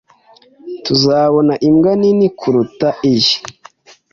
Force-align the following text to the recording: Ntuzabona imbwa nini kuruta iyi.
Ntuzabona 0.81 1.53
imbwa 1.67 1.91
nini 2.01 2.27
kuruta 2.39 2.87
iyi. 3.11 3.35